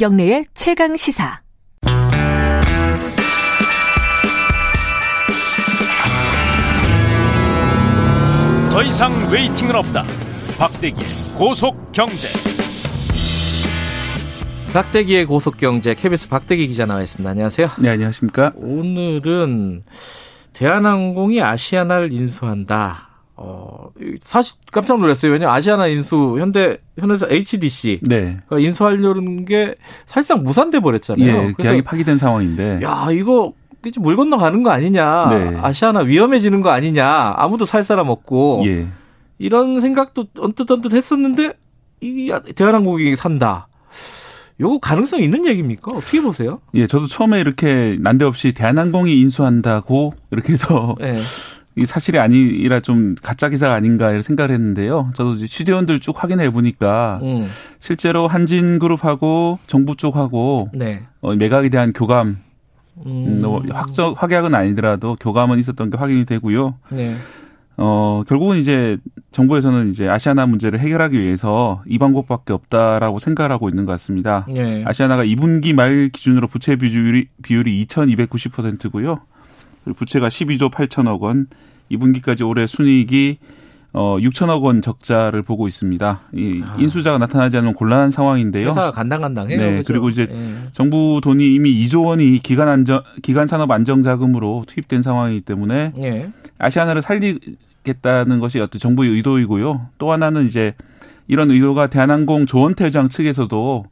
[0.00, 1.42] 김경래의 최강 시사.
[8.70, 10.04] 더 이상 웨이팅은 없다.
[10.58, 10.94] 박대기
[11.36, 12.28] 고속 경제.
[14.72, 17.28] 박대기의 고속 경제 KBS 박대기 기자 나와 있습니다.
[17.28, 17.68] 안녕하세요.
[17.82, 18.52] 네, 안녕하십니까?
[18.56, 19.82] 오늘은
[20.54, 23.09] 대한항공이 아시아나를 인수한다.
[23.42, 23.90] 어,
[24.20, 25.32] 사실 깜짝 놀랐어요.
[25.32, 28.36] 왜냐면 아시아나 인수 현대 현에서 HDC 네.
[28.50, 31.26] 가 인수하려는 게 사실상 무산돼 버렸잖아요.
[31.26, 32.80] 예, 계약이 파기된 상황인데.
[32.82, 33.54] 야, 이거
[33.86, 35.28] 이제 물 건너가는 거 아니냐.
[35.30, 35.58] 네.
[35.62, 37.34] 아시아나 위험해지는 거 아니냐.
[37.38, 38.62] 아무도 살 사람 없고.
[38.66, 38.88] 예.
[39.38, 41.54] 이런 생각도 언뜻 언뜻 했었는데
[42.02, 43.68] 이 대한항공이 산다.
[44.60, 45.92] 요거 가능성 있는 얘기입니까?
[45.92, 46.60] 어떻게 보세요?
[46.74, 51.18] 예, 저도 처음에 이렇게 난데없이 대한항공이 인수한다고 이렇게 해서 네.
[51.80, 55.10] 이 사실이 아니라 좀 가짜 기사가 아닌가 이런 생각을 했는데요.
[55.14, 57.48] 저도 이제 취재원들 쭉 확인해 보니까 음.
[57.78, 61.04] 실제로 한진그룹하고 정부 쪽하고 네.
[61.22, 62.36] 어, 매각에 대한 교감,
[62.98, 63.06] 음.
[63.06, 66.74] 음, 뭐 확정 확약은 아니더라도 교감은 있었던 게 확인이 되고요.
[66.90, 67.16] 네.
[67.78, 68.98] 어, 결국은 이제
[69.32, 74.44] 정부에서는 이제 아시아나 문제를 해결하기 위해서 이 방법밖에 없다라고 생각을 하고 있는 것 같습니다.
[74.52, 74.84] 네.
[74.84, 79.16] 아시아나가 2분기 말 기준으로 부채 비율이 비율이 2,290%고요.
[79.84, 81.46] 그리고 부채가 12조 8천억 원,
[81.90, 83.38] 2분기까지 올해 순이익이
[83.92, 86.20] 어 6천억 원 적자를 보고 있습니다.
[86.34, 86.76] 이 아.
[86.78, 88.68] 인수자가 나타나지 않으면 곤란한 상황인데요.
[88.68, 89.58] 회사가 간당간당해요.
[89.58, 89.92] 네, 그죠?
[89.92, 90.54] 그리고 이제 예.
[90.72, 96.30] 정부 돈이 이미 2조 원이 기간 안정 기간 산업 안정 자금으로 투입된 상황이기 때문에 예.
[96.58, 99.88] 아시아나를 살리겠다는 것이 어떤 정부의 의도이고요.
[99.98, 100.74] 또 하나는 이제
[101.26, 103.86] 이런 의도가 대한항공 조원태 회장 측에서도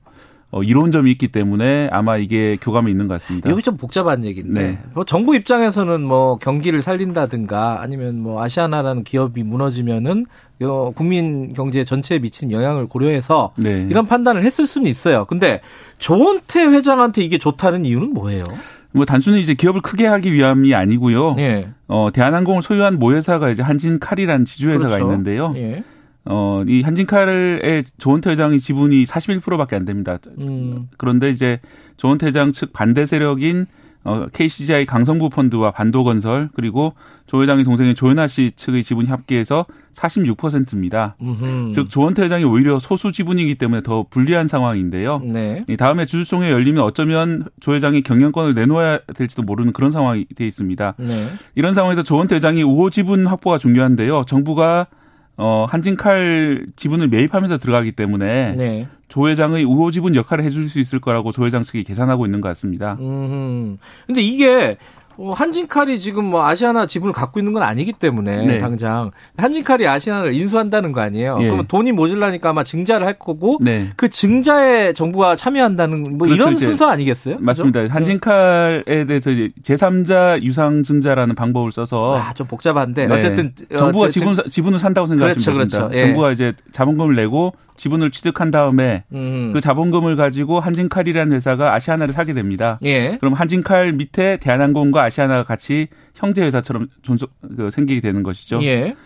[0.50, 3.50] 어, 이로운 점이 있기 때문에 아마 이게 교감이 있는 것 같습니다.
[3.50, 4.78] 여기 좀 복잡한 얘기인데 네.
[4.94, 10.24] 뭐 정부 입장에서는 뭐 경기를 살린다든가 아니면 뭐 아시아나라는 기업이 무너지면은
[10.62, 13.86] 요 국민 경제 전체에 미치는 영향을 고려해서 네.
[13.90, 15.26] 이런 판단을 했을 수는 있어요.
[15.26, 15.60] 근데
[15.98, 18.44] 조원태 회장한테 이게 좋다는 이유는 뭐예요?
[18.92, 21.36] 뭐 단순히 이제 기업을 크게 하기 위함이 아니고요.
[21.38, 21.68] 예.
[21.88, 25.04] 어, 대한항공을 소유한 모회사가 이제 한진칼이라는 지주회사가 그렇죠.
[25.04, 25.52] 있는데요.
[25.56, 25.84] 예.
[26.30, 30.18] 어, 이 한진칼의 조원태 회장의 지분이 41%밖에 안 됩니다.
[30.38, 30.88] 음.
[30.98, 31.58] 그런데 이제
[31.96, 33.66] 조원태 회장 측 반대 세력인
[34.04, 36.92] 어, KCGI 강성구 펀드와 반도건설 그리고
[37.26, 41.16] 조 회장의 동생인 조현아 씨 측의 지분이 합계해서 46%입니다.
[41.20, 41.72] 음흠.
[41.72, 45.20] 즉 조원태 회장이 오히려 소수 지분이기 때문에 더 불리한 상황인데요.
[45.24, 45.64] 네.
[45.66, 50.94] 이 다음에 주주총회 열리면 어쩌면 조 회장이 경영권을 내놓아야 될지도 모르는 그런 상황이 돼 있습니다.
[50.98, 51.26] 네.
[51.54, 54.24] 이런 상황에서 조원태 회장이 우호 지분 확보가 중요한데요.
[54.26, 54.86] 정부가
[55.38, 58.88] 어, 한진칼 지분을 매입하면서 들어가기 때문에 네.
[59.08, 62.48] 조 회장의 우호 지분 역할을 해줄 수 있을 거라고 조 회장 측이 계산하고 있는 것
[62.48, 62.98] 같습니다.
[63.00, 63.78] 음.
[64.06, 64.76] 근데 이게
[65.20, 68.58] 어, 한진칼이 지금 뭐 아시아나 지분을 갖고 있는 건 아니기 때문에 네.
[68.60, 71.38] 당장 한진칼이 아시아나를 인수한다는 거 아니에요.
[71.40, 71.44] 예.
[71.44, 73.90] 그러면 돈이 모질라니까 아마 증자를 할 거고 네.
[73.96, 77.34] 그 증자에 정부가 참여한다는 뭐 그렇죠, 이런 순서 아니겠어요?
[77.36, 77.44] 그죠?
[77.44, 77.80] 맞습니다.
[77.88, 83.14] 한진칼에 대해서 이제 제3자 유상 증자라는 방법을 써서 아, 좀 복잡한데 네.
[83.14, 85.88] 어쨌든 정부가 어, 제- 지분 지분을 산다고 생각하시면 그렇죠, 됩니다.
[85.88, 85.96] 그렇죠.
[85.98, 86.06] 예.
[86.06, 89.52] 정부가 이제 자본금을 내고 지분을 취득한 다음에 음.
[89.54, 92.78] 그 자본금을 가지고 한진칼이라는 회사가 아시아나를 사게 됩니다.
[92.84, 93.16] 예.
[93.18, 98.62] 그럼 한진칼 밑에 대한항공과 아시아나가 같이 형제 회사처럼 존속 그 생기게 되는 것이죠.
[98.64, 98.96] 예.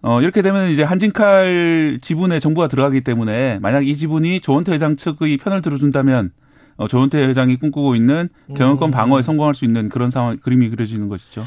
[0.00, 5.36] 어, 이렇게 되면 이제 한진칼 지분에 정부가 들어가기 때문에 만약 이 지분이 조원태 회장 측의
[5.36, 6.32] 편을 들어준다면
[6.76, 8.90] 어, 조원태 회장이 꿈꾸고 있는 경영권 음.
[8.90, 11.44] 방어에 성공할 수 있는 그런 상황 그림이 그려지는 것이죠.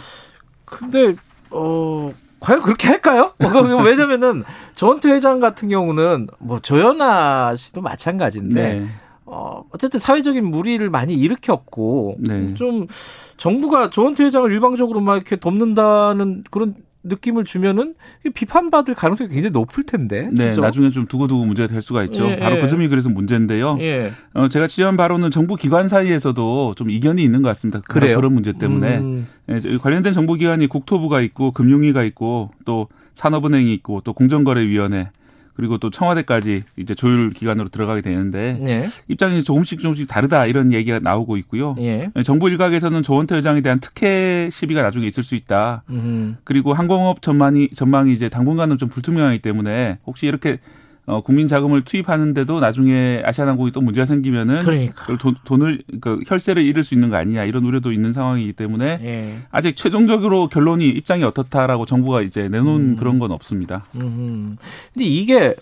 [0.63, 1.15] 근데
[1.49, 3.33] 어 과연 그렇게 할까요?
[3.43, 4.43] 어, 왜냐면은
[4.75, 8.87] 조원태 회장 같은 경우는 뭐 조연아 씨도 마찬가지인데 네.
[9.29, 12.53] 어, 어쨌든 사회적인 무리를 많이 일으켰고, 네.
[12.53, 12.87] 좀,
[13.35, 17.93] 정부가 조원태 회장을 일방적으로 막 이렇게 돕는다는 그런 느낌을 주면은
[18.33, 20.29] 비판받을 가능성이 굉장히 높을 텐데.
[20.33, 20.61] 네, 그죠?
[20.61, 22.29] 나중에 좀 두고두고 문제가 될 수가 있죠.
[22.29, 22.61] 예, 바로 예.
[22.61, 23.77] 그 점이 그래서 문제인데요.
[23.79, 24.11] 예.
[24.33, 27.79] 어, 제가 취재한 바로는 정부 기관 사이에서도 좀 이견이 있는 것 같습니다.
[27.81, 28.15] 그런- 그래요?
[28.17, 28.97] 그런 문제 때문에.
[28.97, 35.09] 음, 예, 저- 관련된 정부 기관이 국토부가 있고 금융위가 있고 또 산업은행이 있고 또 공정거래위원회
[35.57, 38.89] 그리고 또 청와대까지 이제 조율 기관으로 들어가게 되는데 예.
[39.07, 41.75] 입장이 조금씩 조금씩 다르다 이런 얘기가 나오고 있고요.
[41.79, 42.11] 예.
[42.23, 45.81] 정부 일각에서는 조원태 회장에 대한 특혜 시비가 나중에 있을 수 있다.
[45.89, 50.59] 음, 그리고 항공업 전망이 전망이 이제 당분간은 좀 불투명하기 때문에 혹시 이렇게
[51.07, 55.17] 어, 국민 자금을 투입하는데도 나중에 아시아나항공이 또 문제가 생기면은 그러니까.
[55.17, 59.37] 돈, 돈을 그 혈세를 잃을 수 있는 거 아니냐 이런 우려도 있는 상황이기 때문에 예.
[59.49, 62.95] 아직 최종적으로 결론이 입장이 어떻다라고 정부가 이제 내놓은 음.
[62.97, 63.85] 그런 건 없습니다.
[63.95, 64.57] 음.
[64.93, 65.55] 근데 이게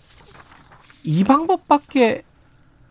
[1.03, 2.23] 이 방법밖에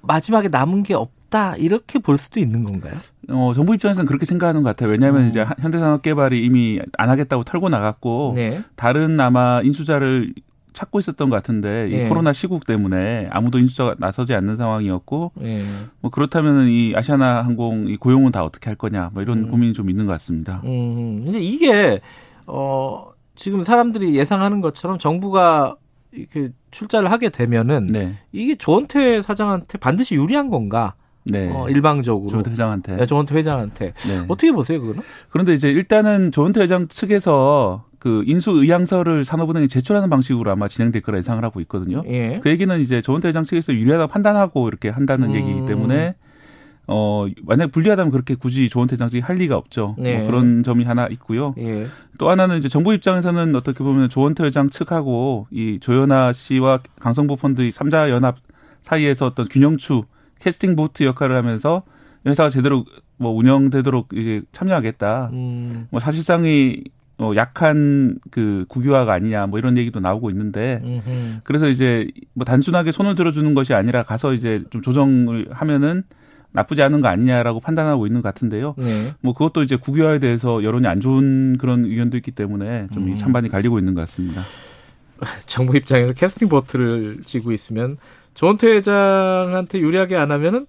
[0.02, 2.94] 마지막에 남은 게 없다 이렇게 볼 수도 있는 건가요?
[3.30, 4.90] 어, 정부 입장에서는 그렇게 생각하는 것 같아요.
[4.90, 5.28] 왜냐하면 음.
[5.28, 8.60] 이제 현대산업개발이 이미 안 하겠다고 털고 나갔고 네.
[8.76, 10.34] 다른 아마 인수자를
[10.74, 12.08] 찾고 있었던 것 같은데 이 예.
[12.08, 15.62] 코로나 시국 때문에 아무도 인수가 나서지 않는 상황이었고 예.
[16.00, 19.48] 뭐 그렇다면 이 아시아나 항공 이 고용은 다 어떻게 할 거냐 뭐 이런 음.
[19.48, 20.60] 고민이 좀 있는 것 같습니다.
[20.64, 22.00] 음, 이제 이게
[22.46, 25.76] 어 지금 사람들이 예상하는 것처럼 정부가
[26.12, 30.94] 이렇게 출자를 하게 되면은 네, 이게 조원태 사장한테 반드시 유리한 건가?
[31.24, 31.50] 네.
[31.50, 32.28] 어, 일방적으로.
[32.28, 32.96] 조원태 회장한테.
[32.96, 34.24] 네, 조원태 회장한테 네.
[34.28, 35.02] 어떻게 보세요, 그거는?
[35.30, 41.16] 그런데 이제 일단은 조은태 회장 측에서 그 인수 의향서를 산업은행에 제출하는 방식으로 아마 진행될 거라
[41.16, 42.02] 예상을 하고 있거든요.
[42.06, 42.38] 예.
[42.42, 45.34] 그 얘기는 이제 조은태 회장 측에서 유리하다 판단하고 이렇게 한다는 음.
[45.34, 46.14] 얘기이기 때문에
[46.86, 49.96] 어 만약 불리하다면 그렇게 굳이 조은태 회장 측이 할 리가 없죠.
[49.98, 50.18] 네.
[50.18, 51.54] 뭐 그런 점이 하나 있고요.
[51.56, 51.86] 예.
[52.18, 57.70] 또 하나는 이제 정부 입장에서는 어떻게 보면 조원태 회장 측하고 이 조연아 씨와 강성보 펀드
[57.70, 58.36] 삼자 연합
[58.82, 60.04] 사이에서 어떤 균형추
[60.40, 61.84] 캐스팅 보트 역할을 하면서
[62.26, 62.84] 회사가 제대로
[63.16, 65.30] 뭐 운영되도록 이제 참여하겠다.
[65.32, 65.86] 음.
[65.88, 66.84] 뭐 사실상이
[67.18, 71.40] 어 약한 그 국유화가 아니냐 뭐 이런 얘기도 나오고 있는데 음흠.
[71.44, 76.02] 그래서 이제 뭐 단순하게 손을 들어주는 것이 아니라 가서 이제 좀 조정을 하면은
[76.54, 78.74] 나쁘지 않은 거 아니냐라고 판단하고 있는 것 같은데요.
[78.78, 79.12] 네.
[79.20, 83.08] 뭐 그것도 이제 국유화에 대해서 여론이 안 좋은 그런 의견도 있기 때문에 좀 음.
[83.12, 84.42] 이 찬반이 갈리고 있는 것 같습니다.
[85.46, 87.96] 정부 입장에서 캐스팅 보트를 쥐고 있으면
[88.34, 90.66] 조원태 회장한테 유리하게 안 하면은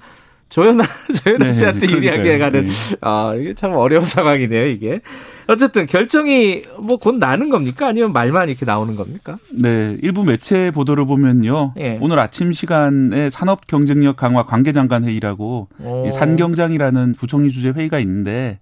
[0.49, 0.83] 조연아
[1.23, 2.39] 조연아 네, 씨한테 유리하게 그러니까요.
[2.51, 2.95] 가는 네.
[3.01, 5.01] 아 이게 참 어려운 상황이네요 이게
[5.47, 9.37] 어쨌든 결정이 뭐 곧 나는 겁니까 아니면 말만 이렇게 나오는 겁니까?
[9.53, 11.73] 네, 일부 매체 보도를 보면요.
[11.77, 11.99] 예.
[12.01, 16.05] 오늘 아침 시간에 산업 경쟁력 강화 관계장관 회의라고 어.
[16.07, 18.57] 이 산경장이라는 부총리 주재 회의가 있는데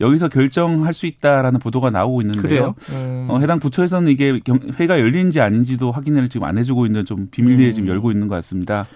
[0.00, 2.42] 여기서 결정할 수 있다라는 보도가 나오고 있는데요.
[2.42, 2.74] 그래요?
[2.90, 3.26] 음.
[3.30, 7.68] 어, 해당 부처에서는 이게 경- 회의가 열린지 아닌지도 확인을 지금 안 해주고 있는 좀 비밀리에
[7.68, 7.74] 음.
[7.74, 8.86] 지금 열고 있는 것 같습니다.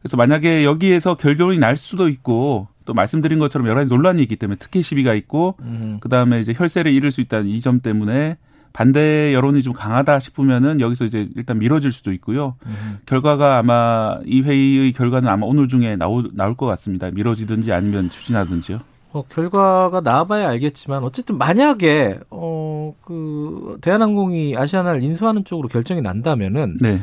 [0.00, 4.56] 그래서 만약에 여기에서 결론이 날 수도 있고 또 말씀드린 것처럼 여러 가지 논란이 있기 때문에
[4.58, 5.98] 특혜 시비가 있고 음.
[6.00, 8.36] 그 다음에 이제 혈세를 잃을 수 있다는 이 점 때문에
[8.72, 12.54] 반대 여론이 좀 강하다 싶으면은 여기서 이제 일단 미뤄질 수도 있고요.
[12.66, 12.98] 음.
[13.06, 17.10] 결과가 아마 이 회의의 결과는 아마 오늘 중에 나오, 나올 것 같습니다.
[17.10, 18.78] 미뤄지든지 아니면 추진하든지요.
[19.12, 22.68] 어, 결과가 나와봐야 알겠지만 어쨌든 만약에 어
[23.02, 27.00] 그 대한항공이 아시아나를 인수하는 쪽으로 결정이 난다면은 네.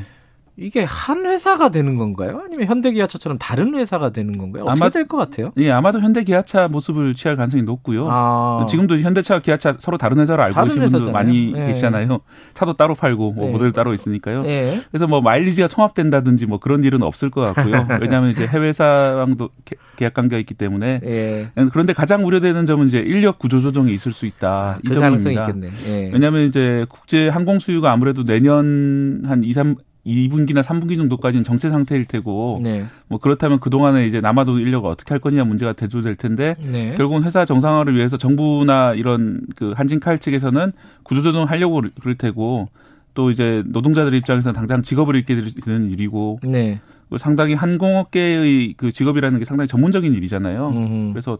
[0.57, 2.41] 이게 한 회사가 되는 건가요?
[2.45, 4.63] 아니면 현대기아차처럼 다른 회사가 되는 건가요?
[4.63, 5.51] 어떻게 아마- 될것 같아요?
[5.57, 8.07] 예, 아마도 현대 기아차 모습을 취할 가능성이 높고요.
[8.09, 11.13] 아, 지금도 현대차, 기아차 서로 다른 회사로 알고 다른 계시는 분들 회사잖아요.
[11.13, 11.67] 많이 네.
[11.67, 12.19] 계시잖아요.
[12.53, 13.51] 차도 따로 팔고 뭐 네.
[13.51, 14.45] 모델 따로 있으니까요.
[14.45, 14.79] 예.
[14.91, 17.85] 그래서 뭐 마일리지가 통합된다든지 뭐 그런 일은 없을 것 같고요.
[18.01, 21.49] 왜냐하면 이제 해외사랑도 계- 계약 관계가 있기 때문에 예.
[21.73, 24.79] 그런데 가장 우려되는 점은 이제 인력 구조 조정이 있을 수 있다.
[24.85, 25.67] 이그 가능성이 점입니다.
[25.67, 26.05] 있겠네.
[26.05, 26.11] 예.
[26.13, 29.75] 왜냐하면 이제 국제 항공 수요가 아무래도 내년 한 2, 3
[30.05, 32.85] 2분기나 3분기 정도까지는 정체 상태일 테고 네.
[33.07, 36.93] 뭐 그렇다면 그동안에 이제 남아도 인력을 어떻게 할 거냐 문제가 대두될 텐데 네.
[36.95, 40.71] 결국은 회사 정상화를 위해서 정부나 이런 그 한진칼 측에서는
[41.03, 42.69] 구조조정 하려고 그럴 테고
[43.15, 46.79] 또 이제 노동자들 입장에서는 당장 직업을 잃게 되는 일이고 네.
[47.09, 50.69] 또 상당히 항공업계의 그 직업이라는 게 상당히 전문적인 일이잖아요.
[50.69, 51.13] 음흠.
[51.13, 51.37] 그래서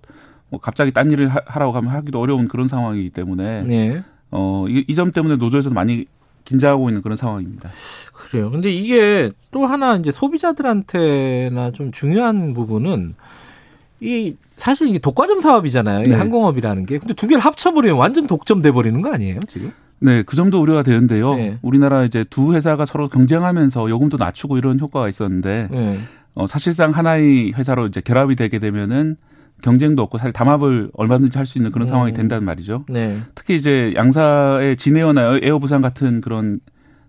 [0.49, 4.03] 뭐 갑자기 딴 일을 하- 하라고 하면 하기도 어려운 그런 상황이기 때문에 네.
[4.31, 6.05] 어, 이점 때문에 노조에서도 많이
[6.45, 7.71] 긴장하고 있는 그런 상황입니다.
[8.13, 8.49] 그래요.
[8.49, 13.15] 근데 이게 또 하나 이제 소비자들한테나 좀 중요한 부분은
[13.99, 16.01] 이 사실 이게 독과점 사업이잖아요.
[16.01, 16.15] 이 네.
[16.15, 16.99] 항공업이라는 게.
[16.99, 19.71] 근데 두 개를 합쳐버리면 완전 독점돼 버리는 거 아니에요, 지금?
[19.99, 21.35] 네, 그 점도 우려가 되는데요.
[21.35, 21.57] 네.
[21.61, 25.99] 우리나라 이제 두 회사가 서로 경쟁하면서 요금도 낮추고 이런 효과가 있었는데 네.
[26.33, 29.15] 어, 사실상 하나의 회사로 이제 결합이 되게 되면은
[29.65, 31.89] 경쟁도 없고 사실 담합을 얼마든지 할 수 있는 그런 음.
[31.89, 32.85] 상황이 된다는 말이죠.
[32.89, 33.19] 네.
[33.35, 36.59] 특히 이제 양사의 진에어나 에어부산 같은 그런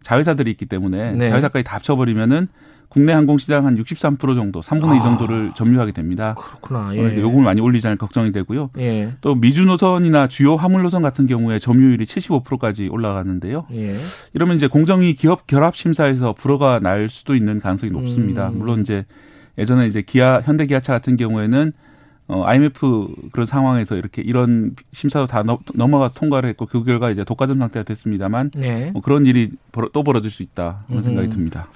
[0.02, 1.28] 자회사들이 있기 때문에 네.
[1.28, 2.48] 자회사까지 다 합쳐버리면은
[2.88, 5.02] 국내 항공 시장 한 63% 정도, 3분의 2 아.
[5.02, 6.34] 정도를 점유하게 됩니다.
[6.38, 6.90] 그렇구나.
[6.90, 7.20] 어, 예.
[7.20, 8.70] 요금을 많이 올리지 않을 걱정이 되고요.
[8.78, 9.12] 예.
[9.20, 13.66] 또 미주 노선이나 주요 화물 노선 같은 경우에 점유율이 75%까지 올라가는데요.
[13.74, 13.96] 예.
[14.34, 18.48] 이러면 이제 공정위 기업 결합 심사에서 불허가 날 수도 있는 가능성이 높습니다.
[18.50, 18.58] 음.
[18.58, 19.04] 물론 이제
[19.58, 21.72] 예전에 이제 기아 현대 기아차 같은 경우에는
[22.28, 27.22] 어 IMF 그런 상황에서 이렇게 이런 심사도 다 넘- 넘어가 통과를 했고 그 결과 이제
[27.22, 28.90] 독과점 상태가 됐습니다만 네.
[28.92, 31.02] 뭐 그런 일이 벌어- 또 벌어질 수 있다 그런 음.
[31.04, 31.68] 생각이 듭니다.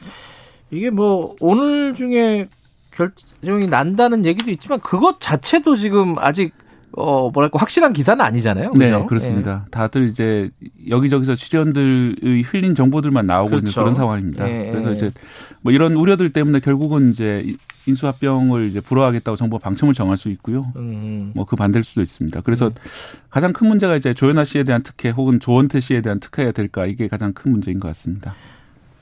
[0.73, 2.49] 이게 뭐 오늘 중에
[2.91, 6.53] 결정이 난다는 얘기도 있지만 그것 자체도 지금 아직
[6.93, 8.73] 어 뭐랄까 확실한 기사는 아니잖아요.
[8.73, 8.99] 그죠?
[8.99, 9.67] 네, 그렇습니다.
[9.71, 10.51] 다들 이제
[10.89, 13.81] 여기저기서 취재원들의 흘린 정보들만 나오고 있는 그렇죠.
[13.83, 14.49] 그런 상황입니다.
[14.51, 14.95] 예, 그래서 예.
[14.95, 15.11] 이제
[15.63, 17.55] 뭐 이런 우려들 때문에 결국은 이제
[17.91, 20.73] 인수합병을 이제 불허하겠다고 정부가 방침을 정할 수 있고요.
[20.77, 20.81] 예.
[20.81, 22.41] 음, 뭐그 반대일 수도 있습니다.
[22.41, 22.75] 그래서 네.
[23.29, 27.09] 가장 큰 문제가 이제 조현아 씨에 대한 특혜 혹은 조원태 씨에 대한 특혜가 될까 이게
[27.09, 28.35] 가장 큰 문제인 것 같습니다.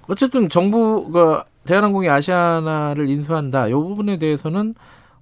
[0.08, 3.68] 어쨌든 정부가 대한항공이 아시아나를 인수한다.
[3.68, 4.74] 이 부분에 대해서는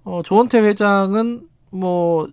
[0.04, 2.28] 어 조원태 회장은 뭐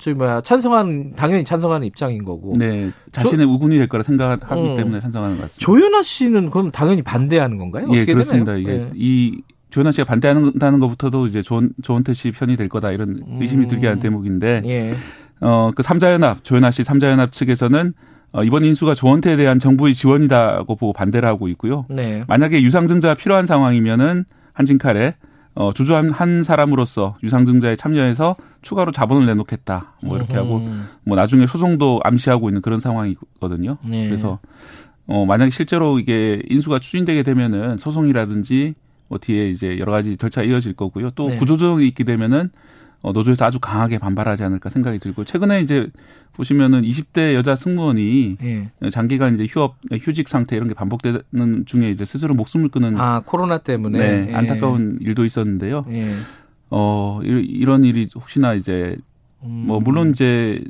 [0.00, 2.56] 저희 뭐야 찬성하는 당연히 찬성하는 입장인 거고.
[2.58, 4.74] 네, 자신의 저, 우군이 될 거라 생각하기 음.
[4.74, 5.64] 때문에 찬성하는 것 같습니다.
[5.64, 7.86] 조현아 씨는 그럼 당연히 반대하는 건가요?
[7.92, 8.52] 예, 어떻게 그렇습니다.
[8.52, 8.58] 되나요?
[8.60, 8.90] 이게 예.
[8.94, 13.86] 이 조현아 씨가 반대한다는 것부터도 이제 조원, 조원태 씨 편이 될 거다 이런 의심이 들게
[13.86, 14.94] 하는 대목인데, 예.
[15.40, 17.94] 어, 그 삼자연합, 조현아 씨 삼자연합 측에서는
[18.32, 21.86] 어, 이번 인수가 조원태에 대한 정부의 지원이다고 보고 반대를 하고 있고요.
[21.88, 22.24] 네.
[22.28, 25.14] 만약에 유상증자가 필요한 상황이면은 한진칼에
[25.54, 29.94] 어, 주주한 한 사람으로서 유상증자에 참여해서 추가로 자본을 내놓겠다.
[30.02, 30.86] 뭐 이렇게 하고 음.
[31.04, 33.78] 뭐 나중에 소송도 암시하고 있는 그런 상황이거든요.
[33.84, 34.06] 네.
[34.06, 34.38] 그래서
[35.06, 38.74] 어 만약에 실제로 이게 인수가 추진되게 되면은 소송이라든지
[39.10, 41.10] 뭐 뒤에 이제 여러 가지 절차 가 이어질 거고요.
[41.10, 41.36] 또 네.
[41.36, 42.50] 구조조정이 있게 되면은
[43.02, 45.88] 어 노조에서 아주 강하게 반발하지 않을까 생각이 들고 최근에 이제
[46.34, 48.68] 보시면은 20대 여자 승무원이 예.
[48.90, 53.58] 장기간 이제 휴업 휴직 상태 이런 게 반복되는 중에 이제 스스로 목숨을 끊은 아 코로나
[53.58, 54.34] 때문에 네, 예.
[54.34, 55.84] 안타까운 일도 있었는데요.
[55.90, 56.06] 예.
[56.70, 58.96] 어 이- 이런 일이 혹시나 이제
[59.42, 59.64] 음.
[59.66, 60.62] 뭐 물론 이제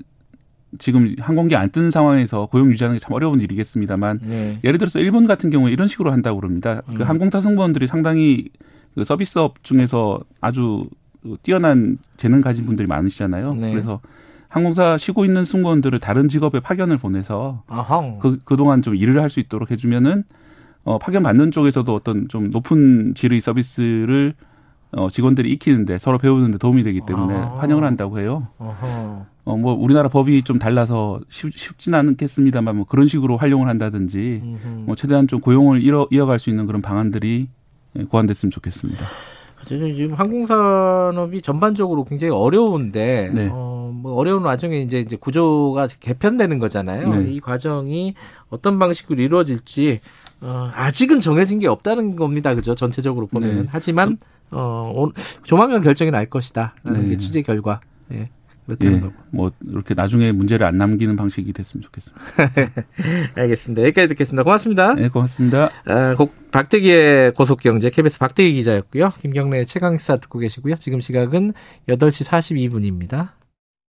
[0.79, 4.59] 지금 항공기 안 뜨는 상황에서 고용 유지하는 게 참 어려운 일이겠습니다만 네.
[4.65, 6.83] 예를 들어서 일본 같은 경우에 이런 식으로 한다고 그럽니다.
[6.87, 7.03] 그 음.
[7.03, 8.49] 항공사 승무원들이 상당히
[8.95, 10.89] 그 서비스업 중에서 아주
[11.43, 13.55] 뛰어난 재능 가진 분들이 많으시잖아요.
[13.55, 13.73] 네.
[13.73, 14.01] 그래서
[14.49, 18.19] 항공사 쉬고 있는 승무원들을 다른 직업에 파견을 보내서 아항.
[18.21, 20.25] 그 그동안 좀 일을 할 수 있도록 해주면은
[20.83, 24.35] 어 파견 받는 쪽에서도 어떤 좀 높은 질의 서비스를
[24.93, 27.59] 어 직원들이 익히는데 서로 배우는데 도움이 되기 때문에 아.
[27.59, 28.49] 환영을 한다고 해요.
[28.59, 29.27] 어허.
[29.45, 34.69] 어, 뭐, 우리나라 법이 좀 달라서 쉽, 쉽진 않겠습니다만, 뭐, 그런 식으로 활용을 한다든지, 음흠.
[34.87, 37.49] 뭐, 최대한 좀 고용을 이어, 이어갈 수 있는 그런 방안들이
[37.99, 39.05] 예, 고안됐으면 좋겠습니다.
[39.65, 43.49] 저는 지금 항공산업이 전반적으로 굉장히 어려운데, 네.
[43.53, 47.07] 어, 뭐 어려운 와중에 이제 이제 구조가 개편되는 거잖아요.
[47.07, 47.33] 네.
[47.33, 48.15] 이 과정이
[48.49, 50.01] 어떤 방식으로 이루어질지
[50.41, 52.55] 어, 아직은 정해진 게 없다는 겁니다.
[52.55, 52.75] 그죠?
[52.75, 53.63] 전체적으로 보면은.
[53.63, 53.69] 네.
[53.71, 54.19] 하지만
[54.51, 56.75] 어, 오- 조만간 결정이 날 것이다.
[56.85, 57.11] 라는 네.
[57.11, 57.81] 게 취재 결과.
[58.13, 58.29] 예.
[58.67, 59.15] 그렇다는 예, 거고.
[59.31, 62.23] 뭐, 이렇게 나중에 문제를 안 남기는 방식이 됐으면 좋겠습니다.
[63.35, 63.83] 알겠습니다.
[63.83, 64.43] 여기까지 듣겠습니다.
[64.45, 64.95] 고맙습니다.
[64.95, 65.71] 네, 고맙습니다.
[65.87, 69.13] 아, 곡, 박대기의 고속경제 KBS 박대기 기자였고요.
[69.21, 70.77] 김경래 최강시사 듣고 계시고요.
[70.77, 71.53] 지금 시각은
[71.89, 73.31] 8시 42분입니다.